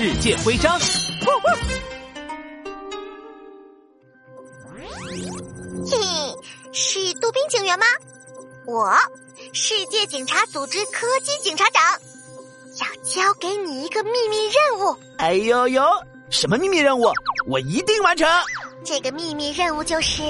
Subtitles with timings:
[0.00, 0.78] 世界徽章。
[0.78, 0.86] 嘿，
[6.72, 7.84] 是杜宾警员吗？
[8.64, 8.94] 我，
[9.52, 11.82] 世界警察组织科技警察长，
[12.78, 14.96] 要交给你一个秘密任务。
[15.18, 15.82] 哎呦呦，
[16.30, 17.10] 什么秘密任务？
[17.48, 18.28] 我一定完成。
[18.84, 20.22] 这个秘密任务就是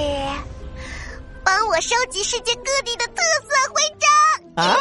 [1.43, 4.09] 帮我收集世界各地的特色徽章。
[4.65, 4.75] 啊？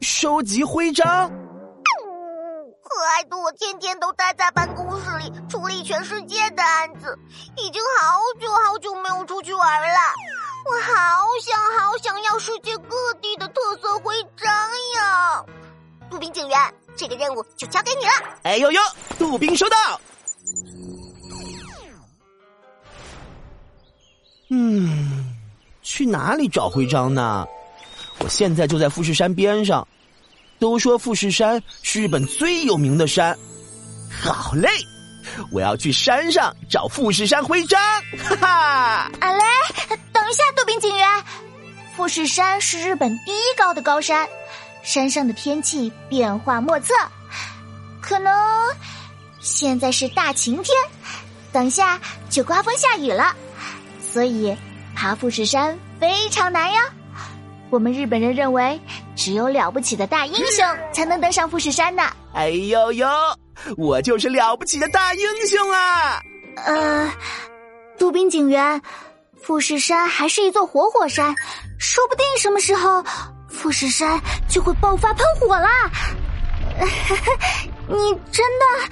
[0.00, 1.30] 收集徽章？
[3.20, 7.18] 害得我天天都待在办公室里处理全世界的案子，
[7.54, 9.98] 已经好久好久没有出去玩了。
[10.64, 14.50] 我好想好想要世界各地的特色徽章
[14.96, 15.44] 呀！
[16.08, 16.58] 杜宾警员，
[16.96, 18.12] 这个任务就交给你了。
[18.44, 18.80] 哎呦呦，
[19.18, 20.00] 杜宾收到。
[24.48, 25.36] 嗯，
[25.82, 27.46] 去哪里找徽章呢？
[28.20, 29.86] 我现在就在富士山边上。
[30.60, 33.36] 都说富士山是日本最有名的山，
[34.22, 34.68] 好嘞，
[35.50, 37.80] 我要去山上找富士山徽章。
[38.18, 39.10] 哈哈！
[39.20, 39.42] 啊嘞，
[40.12, 41.08] 等一下，杜宾警员，
[41.96, 44.28] 富士山是日本第一高的高山，
[44.82, 46.92] 山上的天气变化莫测，
[48.02, 48.32] 可能
[49.40, 50.76] 现在是大晴天，
[51.52, 53.34] 等下就刮风下雨了，
[54.12, 54.54] 所以
[54.94, 56.82] 爬富士山非常难呀。
[57.70, 58.78] 我们日本人认为，
[59.14, 62.02] 只有了不起的大英雄才能登上富士山呢。
[62.34, 63.08] 哎呦呦，
[63.76, 66.20] 我就是了不起的大英雄啊！
[66.56, 67.12] 呃，
[67.96, 68.82] 杜宾警员，
[69.40, 71.32] 富士山还是一座活火山，
[71.78, 73.04] 说不定什么时候
[73.48, 75.68] 富士山就会爆发喷火啦。
[77.88, 77.96] 你
[78.32, 78.90] 真的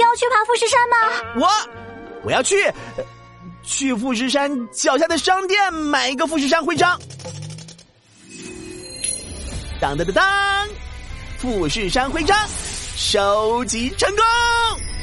[0.00, 0.96] 要去爬富士山吗？
[1.36, 1.48] 我，
[2.24, 2.72] 我要去，
[3.62, 6.98] 去富士山脚下的商店买一个富士山徽章。
[9.84, 10.24] 当当当当！
[11.36, 12.34] 富士山徽章
[12.96, 14.93] 收集成功。